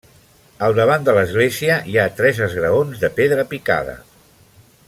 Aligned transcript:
Al 0.67 0.71
davant 0.77 1.05
de 1.09 1.13
l'església 1.17 1.77
hi 1.91 1.99
ha 1.99 2.07
tres 2.21 2.41
esgraons 2.49 3.05
de 3.05 3.15
pedra 3.21 3.47
picada. 3.55 3.99